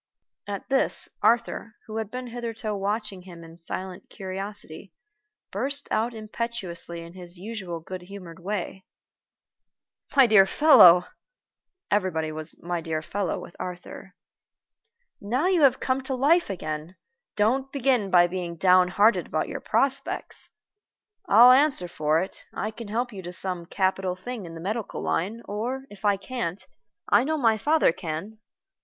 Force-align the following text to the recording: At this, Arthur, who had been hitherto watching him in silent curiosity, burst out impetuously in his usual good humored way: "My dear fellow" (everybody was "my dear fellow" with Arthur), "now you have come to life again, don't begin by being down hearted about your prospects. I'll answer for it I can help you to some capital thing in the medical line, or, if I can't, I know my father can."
At 0.47 0.67
this, 0.69 1.07
Arthur, 1.21 1.75
who 1.85 1.97
had 1.97 2.09
been 2.09 2.25
hitherto 2.25 2.73
watching 2.75 3.21
him 3.21 3.43
in 3.43 3.59
silent 3.59 4.09
curiosity, 4.09 4.93
burst 5.51 5.87
out 5.91 6.15
impetuously 6.15 7.03
in 7.03 7.13
his 7.13 7.37
usual 7.37 7.79
good 7.81 8.01
humored 8.01 8.39
way: 8.39 8.83
"My 10.15 10.25
dear 10.25 10.47
fellow" 10.47 11.05
(everybody 11.91 12.31
was 12.31 12.59
"my 12.63 12.81
dear 12.81 13.03
fellow" 13.03 13.37
with 13.39 13.55
Arthur), 13.59 14.15
"now 15.21 15.45
you 15.45 15.61
have 15.61 15.79
come 15.79 16.01
to 16.01 16.15
life 16.15 16.49
again, 16.49 16.95
don't 17.35 17.71
begin 17.71 18.09
by 18.09 18.25
being 18.25 18.55
down 18.55 18.87
hearted 18.87 19.27
about 19.27 19.49
your 19.49 19.61
prospects. 19.61 20.49
I'll 21.27 21.51
answer 21.51 21.87
for 21.87 22.21
it 22.23 22.47
I 22.55 22.71
can 22.71 22.87
help 22.87 23.13
you 23.13 23.21
to 23.21 23.31
some 23.31 23.67
capital 23.67 24.15
thing 24.15 24.47
in 24.47 24.55
the 24.55 24.61
medical 24.61 25.03
line, 25.03 25.43
or, 25.45 25.85
if 25.91 26.03
I 26.03 26.17
can't, 26.17 26.65
I 27.07 27.23
know 27.23 27.37
my 27.37 27.55
father 27.55 27.91
can." 27.91 28.39